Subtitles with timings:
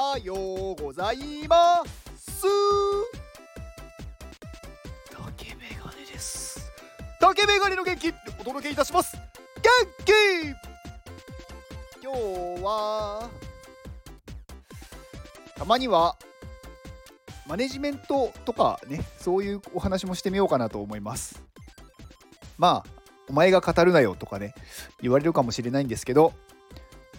[0.00, 2.46] はようございます。
[5.10, 6.70] 竹メガネです。
[7.18, 9.16] 竹メガネの元気お届けいたします。
[9.16, 9.24] 元
[10.04, 10.12] 気！
[12.00, 13.28] 今日は
[15.56, 16.14] たまには
[17.48, 21.42] マネジメントとかねそういうお話もしてみようかなと思います。
[22.56, 22.90] まあ
[23.28, 24.54] お前が語るなよとかね
[25.02, 26.34] 言われるかもしれないんですけど。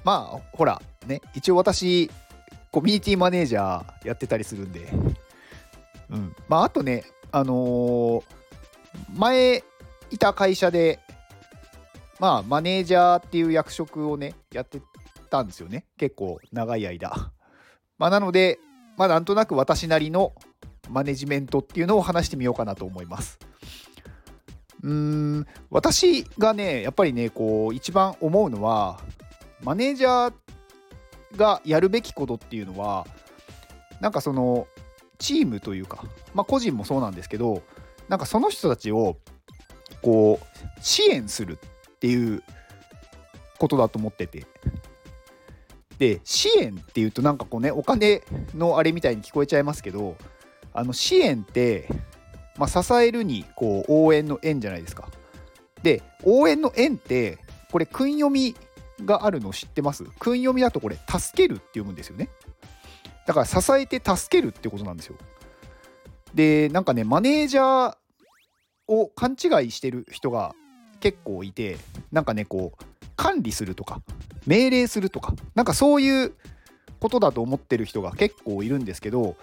[0.06, 2.10] まあほらね一応私
[2.72, 4.90] コミュニティマネージャーやってたりするんで。
[6.10, 6.36] うん。
[6.48, 8.24] まああとねあのー、
[9.14, 9.64] 前
[10.12, 11.00] いた会社で
[12.20, 14.82] まあマネージャーっていう役職をねやって
[15.30, 15.86] たんですよね。
[15.98, 17.32] 結構長い間。
[17.98, 18.60] まあなので
[18.98, 20.34] まあなんとなく私なりの
[20.90, 23.40] マネジメントっていうのを話してみようかなと思います。
[24.84, 25.48] うーん。
[25.70, 29.00] 私がねやっぱりねこう一番思うのは
[29.64, 30.34] マネージャーっ
[31.36, 33.06] がやるべきことっていうのは
[34.00, 34.68] なんかその
[35.18, 37.62] チームというか、まあ、個人もそうなんですけど
[38.08, 39.18] なんかその人たちを
[40.02, 42.44] こう支援するっていう
[43.58, 44.46] ことだと思ってて
[45.98, 48.24] で支援っていうとなんかこうねお金
[48.56, 50.16] のあれみたいに聞こえちゃいますけど
[50.74, 51.88] あの支援って
[52.60, 55.08] まあ、支えるにこう応援の縁じゃないですか。
[55.82, 57.38] で応援の縁って
[57.72, 58.54] これ訓読み
[59.06, 60.04] があるの知ってます？
[60.20, 62.30] 訓読みだとこれ「助ける」って読むんですよね。
[63.28, 65.16] だから支えて助けるってことなんですよ。
[66.34, 67.96] でなんかねマネージャー
[68.88, 70.56] を勘違いしてる人が
[71.00, 71.78] 結構いて
[72.12, 72.86] なんかねこう
[73.16, 74.02] 管理するとか
[74.46, 76.34] 命令するとかなんかそういう
[77.00, 79.36] ことだと思ってる人が結構いるんですけど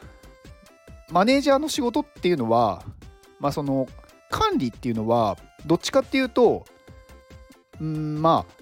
[1.10, 2.82] マネージャーの仕事っていうのは
[3.38, 3.88] まあその
[4.30, 6.64] 管理っていうのはどっちかっていうと
[7.80, 8.55] うんまあ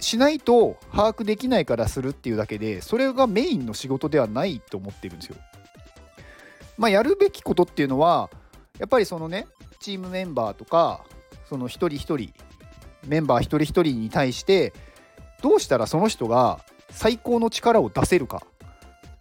[0.00, 5.36] しないと把握できないからするっていうだけでそれがメインの仕事ではないと思ってるんですよ。
[6.76, 8.30] まあやるべきことっていうのは
[8.78, 9.46] やっぱりそのね
[9.80, 11.04] チームメンバーとか
[11.48, 12.32] その一人一人
[13.06, 14.74] メンバー一人一人に対して
[15.42, 18.42] どうしたらその人が最高の力を出せるか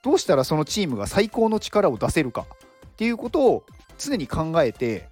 [0.03, 2.45] どうしたらそのチームが最高の力を出せるか
[2.87, 3.63] っていうことを
[3.97, 5.09] 常に考えて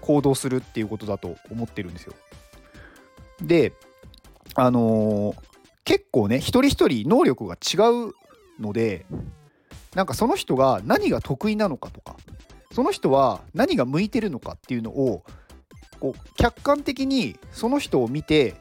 [0.00, 2.14] 行動するっていうことだと思ってるんですよ。
[3.42, 3.72] で
[4.54, 5.36] あのー、
[5.84, 8.14] 結構ね一人一人能力が違う
[8.60, 9.06] ので
[9.94, 12.16] なんかその人が何が得意なのかとか
[12.72, 15.24] その人は何が向いてるのかっていうのを
[15.98, 18.54] こう客観的にその人を見て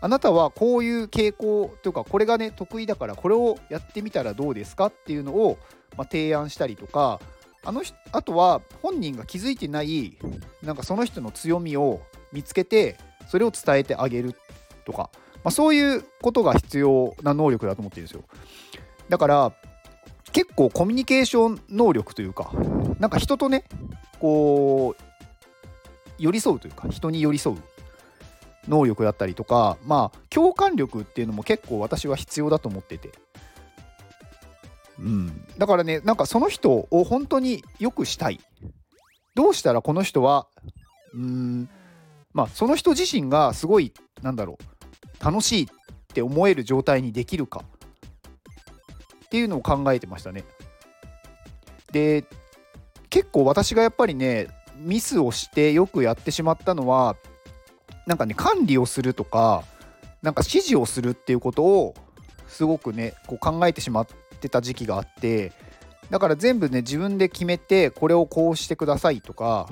[0.00, 5.58] あなたはこういう傾向というかこれがね得意だからこれをやってみたらどうですかっていうのを、
[5.96, 7.20] まあ、提案したりとか
[7.64, 10.16] あのあとは本人が気づいてない
[10.62, 12.00] なんかその人の強みを
[12.32, 12.96] 見つけて
[13.28, 14.34] それを伝えてあげる。
[14.88, 15.10] とか、
[15.44, 18.24] まあ、そういうことが必要な能力だと思ってるんですよ。
[19.10, 19.52] だから
[20.32, 22.52] 結構コミュニケーション能力というか
[22.98, 23.64] なんか人とね
[24.18, 25.02] こう
[26.18, 27.58] 寄り添うというか人に寄り添う
[28.66, 33.12] 能力だったりとかまあ共感力っていうのも結構私は必要だと思ってて。
[34.98, 38.40] うん、だからねなんかその人を本当によくしたい。
[39.34, 40.48] どうしたらこの人は
[41.14, 41.68] うん
[42.32, 44.77] まあその人自身がすごいなんだろう
[45.22, 45.66] 楽しいっ
[46.08, 47.62] て思える状態にできるか
[49.26, 50.44] っていうのを考えてましたね。
[51.92, 52.24] で
[53.10, 57.16] 結構私がやっぱりねミスをしてよくやってしまったのは
[58.06, 59.64] なんかね管理をするとか
[60.22, 61.94] なんか指示をするっていうことを
[62.46, 64.06] すごくねこう考えてしまっ
[64.40, 65.52] てた時期があって
[66.10, 69.68] だから全部ね自分で決めてこれをこうしてくださいとか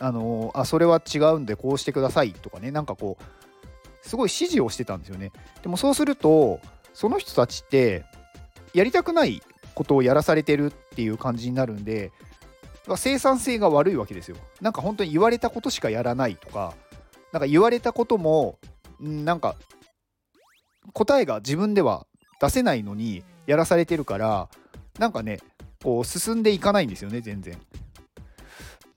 [0.00, 3.43] あのあそれは違うんでこうしてくださいとかねなんかこう
[4.04, 5.32] すごい指示をしてたんですよね。
[5.62, 6.60] でもそうすると
[6.92, 8.04] その人たちって
[8.74, 9.42] やりたくない
[9.74, 12.12] ことをやらされてるっていう感じになるんで
[12.96, 14.36] 生産性が悪いわけですよ。
[14.60, 16.74] なんか本当に言われたことしかやらないとか
[17.32, 18.58] なんか言われたことも
[19.00, 19.56] なんか
[20.92, 22.06] 答えが自分では
[22.40, 24.48] 出せないのにやらされてるから
[24.98, 25.40] なんかね
[25.82, 27.58] こう進んでいかないんですよね全然。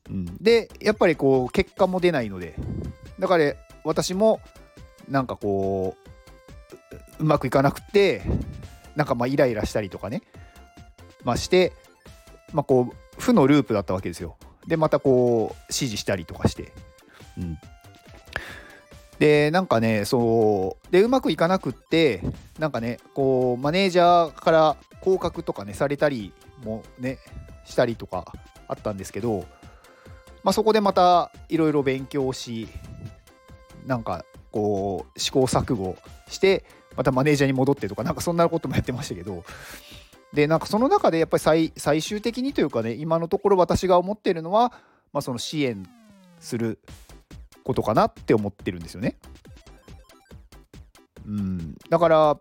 [0.10, 2.56] うん、でやっぱりこう結果も出ないので。
[3.20, 3.54] だから
[3.84, 4.42] 私も
[5.08, 5.96] なんかこ
[7.20, 8.22] ううまくいかなくて
[8.96, 10.22] なんかまあイライラしたりとかね、
[11.24, 11.74] まあ、して
[12.54, 14.38] まあこう負のループだったわけですよ。
[14.68, 16.72] でまたこう指示したりとかして。
[17.38, 17.58] うん
[19.20, 22.22] でなんかねそうでうまくいかなくって
[22.60, 26.34] なんかねこうマネージャーから降格とかねされたり
[26.64, 27.18] もね
[27.66, 28.32] したりとか
[28.68, 29.46] あったんですけど、
[30.44, 32.68] まあ、そこでまたいろいろ勉強し
[33.86, 35.96] なんかこう試行錯誤
[36.30, 36.66] して
[36.96, 39.44] またマネージャーに戻ってとかなんかそんなこともやってましたけど
[40.34, 44.74] でなんかその中でやっぱり最終的にというかね今のところ私が思ってるのは、
[45.14, 45.88] まあ、その支援
[46.40, 46.80] する
[47.64, 49.18] ことかなって思ってるんですよね。
[51.26, 52.40] うん、だから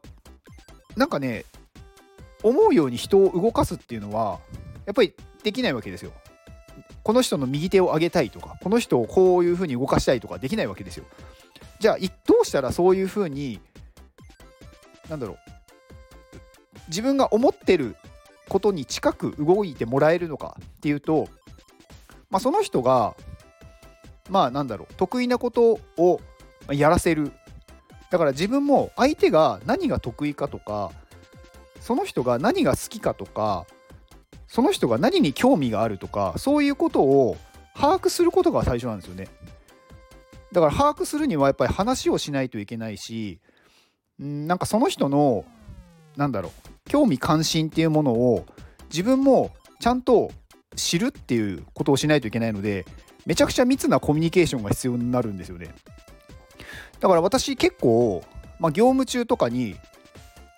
[0.97, 1.45] なんかね
[2.43, 4.39] 思うように人を動かすっていうのは
[4.85, 6.13] やっぱりできないわけですよ。
[7.03, 11.05] この人の右手を上げたいとかこの人をこういうふうに動かしたいとかできないわけですよ。
[11.81, 11.97] じゃあ
[12.27, 13.61] どうしたらそういうふうに
[15.09, 15.37] なんだろう
[16.89, 17.97] 自分が思ってる
[18.49, 21.29] ことに近く動いてもらえるのかっていうと、
[22.31, 23.15] まあ、その人が
[24.29, 26.21] まあなんだろう得意なことを
[26.71, 27.33] やらせる。
[28.11, 30.93] だから自分も相手が何が得意かとか
[31.81, 33.67] その人が何が好きかとか
[34.47, 37.37] その人が何に興味があるとかそういうことを
[37.75, 39.29] 把握することが最初なんですよね。
[40.53, 43.41] だから把握するにはやっぱり話をしないといけないし
[44.23, 45.45] んなんかその人の
[46.17, 48.47] なんだろう興味関心っていうものを
[48.91, 49.51] 自分も
[49.81, 50.31] ちゃんと
[50.77, 52.87] 知るっていうことをしないといけないので
[53.27, 55.75] めちゃくちゃ密なコミュニケーションが必要になるんですよね。
[57.01, 58.25] だから私結構、
[58.61, 59.77] まあ、業務中とかに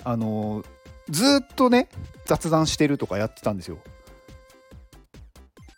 [0.04, 0.64] あの
[1.08, 1.88] ずっとね
[2.26, 3.78] 雑談してるとかやってたんですよ。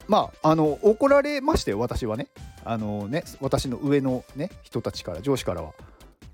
[0.08, 2.26] まああの怒られましたよ私はね。
[2.64, 5.72] あのね私の上のね人たちから上司からは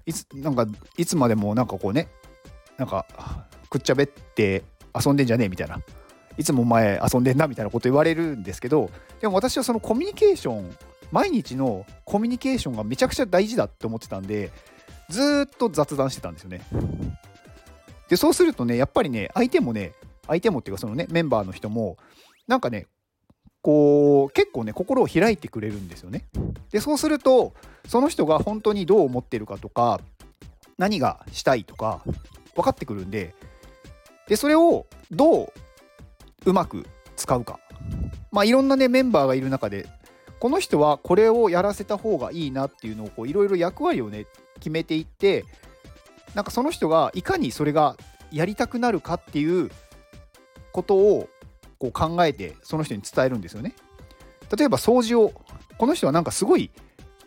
[0.06, 2.08] いつなんかいつまでもなんかこうね
[2.76, 3.06] なんか
[3.70, 4.64] くっちゃべって
[4.94, 5.80] 遊んでんじゃねえみたいな。
[6.38, 8.90] いつもお前遊んでんなみたいなこと言われるんですけど
[9.20, 10.76] でも私はそのコミュニケーション
[11.10, 14.50] 毎日のコミュニケーションがめちゃくちゃ大事だって思ってたんで
[15.08, 16.60] ずっと雑談してたんですよね。
[18.08, 19.92] でそうするとねやっぱりね相手もね
[20.26, 21.96] 相手もっていうかそのねメンバーの人も
[22.46, 22.86] なんかね
[23.66, 26.22] こう結構ね心を開いてくれるんですよね。
[26.70, 27.52] でそうすると
[27.88, 30.00] その人が本当にどう思ってるかとか
[30.78, 32.00] 何がしたいとか
[32.54, 33.34] 分かってくるんで
[34.28, 35.52] でそれをどう
[36.44, 36.86] うまく
[37.16, 37.58] 使うか。
[38.30, 39.88] まあいろんなねメンバーがいる中で
[40.38, 44.26] この人はこれをやらせた方がいいなっていうのをいろいろ役割をね
[44.60, 45.44] 決めていって
[46.36, 47.96] なんかその人がいかにそれが
[48.30, 49.72] やりたくなるかっていう
[50.70, 51.28] ことを
[51.78, 53.74] こう考えてその人に伝えるんですよね。
[54.56, 55.32] 例えば掃除を
[55.78, 56.70] この人はなんかすごい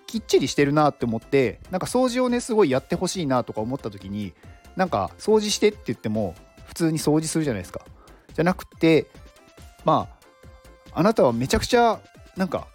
[0.08, 4.34] きっちりしてるなって思ってなんか掃除をねすごいやってほしいなとか思った時に
[4.76, 6.36] なんか掃除してって言っても
[6.66, 7.82] 普通に掃除するじゃないですか。
[8.34, 9.08] じゃなくて
[9.86, 10.08] ま
[10.92, 12.00] ああなたはめちゃくちゃ
[12.38, 12.68] なんか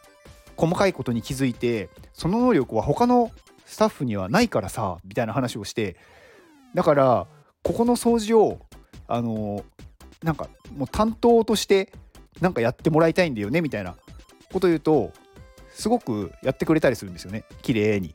[0.56, 3.32] 細かいことに気づいてその能力は他の
[3.66, 5.96] スタッフにはないからさみたいな話をして
[6.74, 7.26] だから
[7.62, 8.60] ここの掃除を
[9.08, 9.64] あの
[10.24, 11.92] なんかもう担当として
[12.40, 13.94] なんかやってもらいたいんだよねみたいな
[14.52, 15.12] こと言うと
[15.72, 17.44] すごくやってくれたりするんですよね。
[17.62, 18.14] 綺麗に。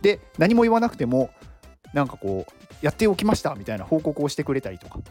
[0.00, 1.30] で何も言わなくても
[1.92, 5.04] なんかこうやっておきましたみたいな報告をしてくれたりとか、ま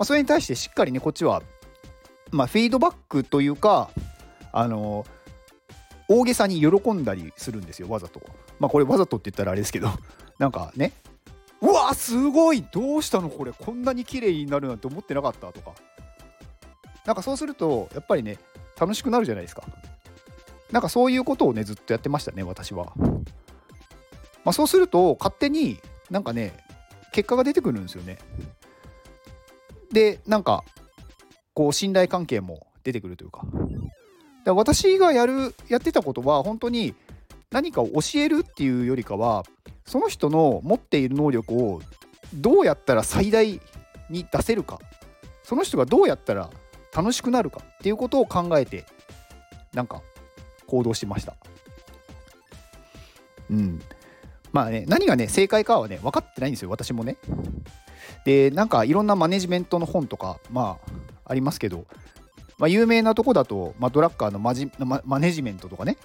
[0.00, 1.42] あ、それに対してしっかりねこっちは、
[2.30, 3.90] まあ、フィードバックというか
[4.52, 5.04] あの
[6.08, 8.20] 大げさに喜んだりするんですよわざと。
[8.58, 9.88] まあこれわざとって言ったらあれですけど。
[10.38, 10.92] なんかね
[11.60, 15.72] うわーすごいどうしたのこれこんなに綺麗になるなんて思ってなかったとか。
[17.06, 18.38] なんかそうするとやっぱりね
[18.78, 19.62] 楽しくなるじゃないですか。
[20.70, 22.92] なんかそういうことをねずっとやってましたね私は、
[24.44, 25.80] まあ、そうすると勝手に
[26.10, 26.52] なんかね
[27.12, 28.18] 結果が出てくるんですよね。
[29.92, 30.64] でなんか
[31.54, 33.42] こう信頼関係も出てくるというか。
[34.44, 36.94] だ私がやるやってたことは本当に
[37.50, 39.44] 何かを教えるっていうよりかは
[39.84, 41.82] その人の持っている能力を
[42.32, 43.60] どうやったら最大
[44.08, 44.78] に出せるか。
[45.42, 46.48] その人がどうやったら
[46.94, 48.84] 楽しくなるかっていうことを考えて
[49.72, 50.02] なんか
[50.66, 51.36] 行動しました。
[53.50, 53.80] うん。
[54.52, 57.16] まあね、何がね、正解かはね、分かってないんですよ、私もね。
[58.24, 60.90] で、なんかいろんなマネジメントの本とか、まあ、
[61.24, 61.86] ありますけど、
[62.58, 65.96] まあ、有名なとこだと、まあ、ドラッカーのマジママネジメントとかね、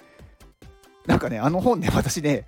[1.06, 2.46] なんかね、あの本ね、私ね、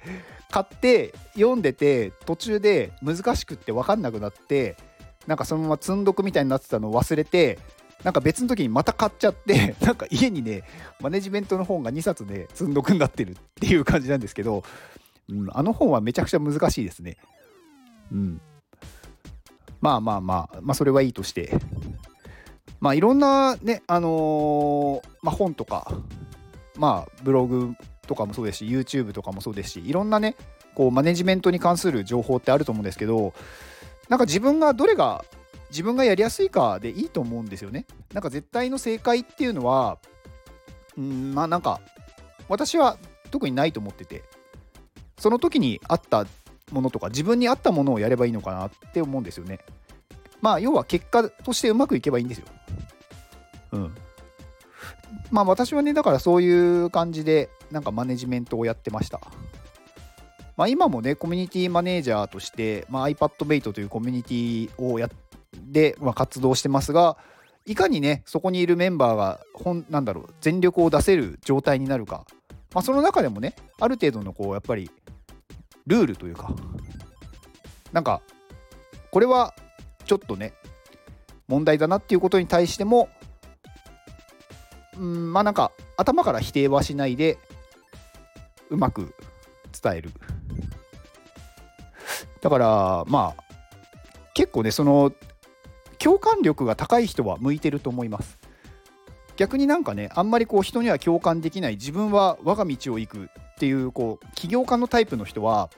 [0.51, 4.77] 買って読んでて、途中で難しくって分かんなくなって、
[5.27, 7.59] なんかそのまま積んどくみたいになってたのを忘れて、
[8.05, 10.63] なんか別の時にまた買っちゃって、 なんか家にね、
[11.01, 14.63] マネジメントの本が2冊で積んどくになってるっていう感じなんですけど、
[15.29, 17.17] うん、あの本はめちゃくちゃ難しいですね。
[18.13, 18.41] うん。
[19.81, 21.53] まあまあまあ、まあそれはいいとして。
[22.81, 25.93] まあいろんなね、あのー、まあ本とか、
[26.77, 27.75] まあブログ
[28.07, 30.37] とかもそうですし、YouTube とかもそうですし、いろんなね、
[30.75, 33.35] こうマネジメントに関する情報ってあると思うんですけど、
[34.09, 35.25] なんか自分がどれが
[35.71, 37.87] 自分がやりやすいかでいいと思うんですよね。
[38.13, 39.99] なんか絶対の正解っていうのは、
[40.97, 41.81] うん、まあなんか
[42.49, 42.99] 私は
[43.31, 44.25] 特にないと思ってて、
[45.19, 46.27] その時にあった
[46.71, 49.61] ものとか自分に合ったものをやればいいのかなって思うんですよね。
[50.41, 52.47] まあ要は結果としてうまくいけばいいんですよ。
[53.73, 53.95] うん。
[55.31, 59.21] まあ私はねだからそういう感じでなんかマネジメントをやってました。
[60.57, 65.11] まあ、今もねコミュニティマネージャーとして、まあ、iPadMate というコミュニティをやっ
[65.73, 67.17] て、まあ、活動してますが
[67.67, 72.25] いかにねそこにいるメンバーが本なんだろう全力を出せる状態になるか、
[72.75, 74.91] まあ、その中でもねある程度のこうやっぱり
[75.87, 76.55] ルールというか
[77.93, 78.23] なんか
[79.11, 79.55] これは
[80.05, 80.53] ちょっとね
[81.47, 83.09] 問題だなっていうことに対しても
[84.99, 87.39] うんまあなんか頭から否定はしないで
[88.71, 89.15] うまく
[89.83, 90.11] 伝える。
[92.41, 93.45] だからまあ
[94.35, 95.13] 結構ねその
[95.99, 98.39] 共感力が高い人は向いてると思います。
[99.37, 103.29] 逆になんかねあんまりこう人には共感できない自分は我が道を行くっ
[103.59, 105.71] ていうこう起業家のタイプの人は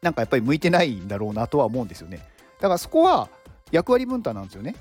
[0.00, 2.20] なんかやっぱり向いてないんだろうなとは思うんですよね。
[2.60, 3.28] だからそこは
[3.72, 4.76] 役割分担なんですよね。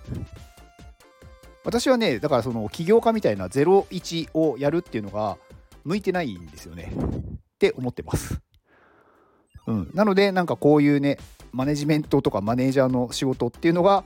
[1.63, 5.38] 私はねだからその起業家みたいな01をやるっていうのが
[5.83, 6.91] 向いてないんですよね。
[6.95, 8.39] って思ってます。
[9.67, 11.17] うん、なのでなんかこういうね
[11.51, 14.03] マネジメントとかマネージャーの仕事っていうのが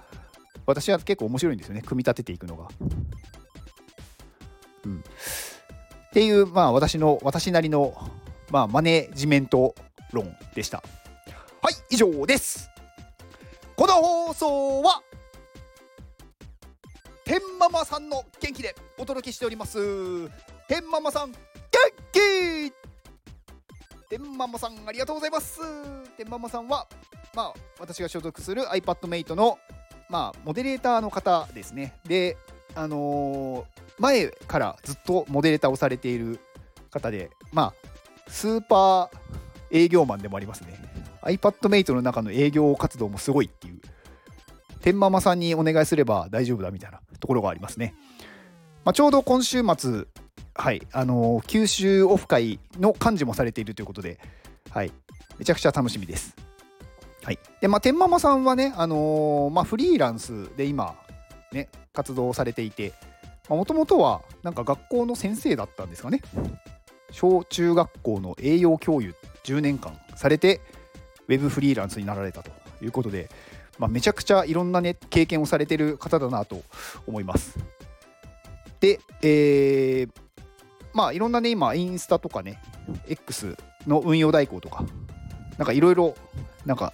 [0.66, 2.68] 私は結構面白いんですよね組み立てていくのが。
[4.86, 5.04] うん、っ
[6.14, 7.96] ていうまあ私の私なりの、
[8.52, 9.76] まあ、マネジメント
[10.12, 10.84] 論でした。
[11.62, 12.70] はい以上です。
[13.76, 15.02] この放送は
[17.26, 19.80] 天ママさんの元気でお届けしております。
[20.68, 21.40] 天ママさん元
[22.12, 22.74] 気
[24.10, 25.60] 天ママさんありがとうございます
[26.18, 26.88] 天ママさんは
[27.36, 29.60] まあ私が所属する iPadMate の
[30.10, 31.94] まあモデレーターの方ですね。
[32.08, 32.38] で
[32.76, 33.66] あのー、
[34.00, 36.40] 前からずっとモデレーターをされている
[36.92, 37.74] 方でまあ
[38.28, 39.10] スーパー
[39.72, 40.80] 営業マンでもありますね。
[41.26, 43.80] iPadMate の中の営業活動もすごいっていう
[44.82, 47.96] 天ママさんにお願いすれば大丈夫だみたいなところがありますね、
[48.84, 50.06] まあ、ちょうど今週末
[50.54, 54.20] はいあのー、九州オフ会の幹事もされているということで、
[54.70, 54.92] はい、
[55.38, 56.36] めちゃくちゃ楽しみです。
[57.26, 60.94] はい、でまあ天ママさんはね、あのー、まあ、フリーランスで今、
[61.52, 62.94] ね、活動されていて
[63.50, 66.22] もともとはなんか学校の先生だったんですかね
[67.10, 70.62] 小中学校の栄養教諭10年間されて
[71.28, 73.32] ウェブフリーランスになられたということで、
[73.80, 76.62] まあ、めちゃくちゃいろんな、ね、経験をされてる方だなと
[77.08, 77.58] 思います。
[78.80, 80.10] で、えー、
[80.94, 82.62] まあいろんなね今インスタとかね
[83.08, 84.86] X の運用代行とか
[85.58, 86.14] なんかいろいろ
[86.66, 86.94] なんか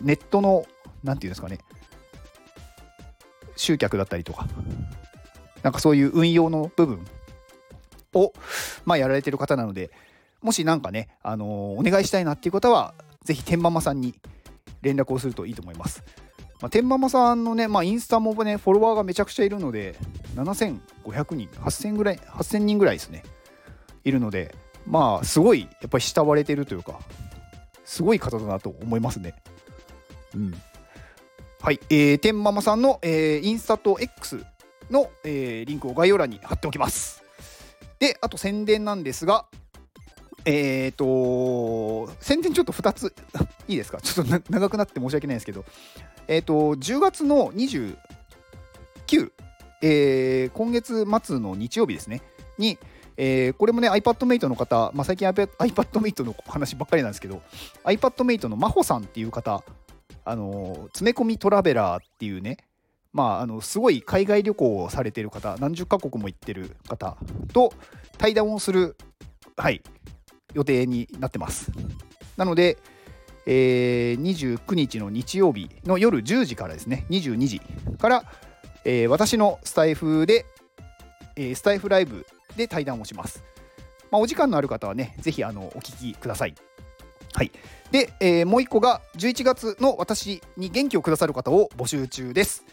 [0.00, 0.66] ネットの
[1.02, 1.58] 何て言うんですかね
[3.56, 4.46] 集客だったりとか
[5.62, 7.04] なんかそういう運用の部分
[8.14, 8.32] を
[8.84, 9.90] まあやられてる方なので
[10.40, 14.14] もし何かね、あのー、お願いしたいなっていう方はぜひ天ママさんに
[14.82, 16.04] 連絡をするといいと思います。
[16.60, 19.96] まあ、天ママさんのね、まあ、インスタもね、フォロワーがめちゃくちゃいるので、
[20.34, 23.22] 7500人、8000ぐらい、8000人ぐらいですね、
[24.04, 24.54] いるので、
[24.86, 26.98] まあ、すごい、やっぱり慕われてるというか、
[27.84, 29.34] すごい方だなと思いますね。
[30.34, 30.54] うん。
[31.60, 34.44] はい、えー、天ママさんの、えー、インスタと X
[34.90, 37.22] の、えー、リンクを概要欄に貼っておきます。
[37.98, 39.46] で、あと宣伝なんですが、
[40.44, 43.14] えっ、ー、と、宣伝ちょっと2つ
[43.68, 44.00] いいですか？
[44.00, 45.64] ちょっと長くなって申し訳ないんですけど、
[46.28, 47.96] えっ、ー、と、10月の29、
[49.82, 52.22] えー、今月末の日曜日ですね、
[52.56, 52.78] に、
[53.16, 57.42] えー、これもね、iPadMate の方、まあ、最近 iPadMate の話ばっかりなんですけど、
[57.84, 59.64] iPadMate の真帆さんっていう方、
[60.28, 62.58] あの詰め込みトラベラーっていうね、
[63.12, 67.16] まあ、あのすごい海外旅行をされてる方、何十カ国も行ってる方
[67.52, 67.72] と
[68.18, 68.96] 対談をする、
[69.56, 69.82] はい、
[70.52, 71.72] 予定になってます。
[72.36, 72.76] なので、
[73.46, 77.60] えー、29日の日曜日の夜10時からですね、22時
[77.98, 78.24] から、
[78.84, 80.44] えー、私のスタイフで、
[81.36, 83.42] えー、スタイフライブで対談をします。
[84.10, 86.54] まあ、お時間のある方はね、ぜひあのお聞きください。
[87.38, 87.52] はい。
[87.92, 92.64] で、えー、もう一個が11月の私に元気をくださる方を募集中です。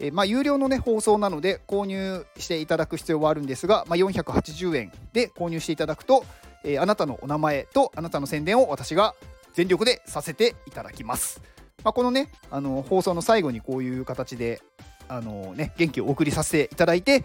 [0.00, 6.26] えー、まあ、有料の、ね、放送なので購入していただく必要はあるんですが、まあ、480円で購入していただくと、
[6.62, 9.14] えー、あなたのお名前とあなたの宣伝を私が
[9.54, 11.40] 全力でさせていただきます。
[11.82, 14.60] まあ、このねあの放送の最後にこういう形で
[15.08, 17.20] あの、ね、元気をお送りさせていただいて、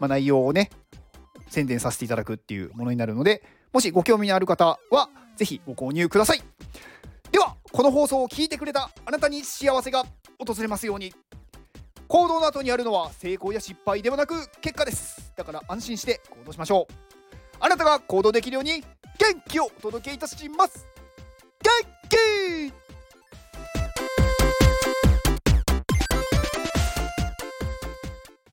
[0.00, 0.70] まあ、内容をね
[1.54, 3.42] 宣伝させていただくっていうものになるので
[3.72, 6.42] もしご興味のある方は是非ご購入ください。
[7.32, 10.04] ではこの放送を聞いてくれたあなたに幸せが
[10.38, 11.14] 訪れますように。
[12.06, 15.32] 行動の後にあるのは成功や失敗ではなく結果です。
[15.36, 16.94] だから安心して行動しましょう。
[17.60, 18.84] あなたが行動できるように
[19.18, 20.86] 元気をお届けいたします。
[22.10, 22.83] Go!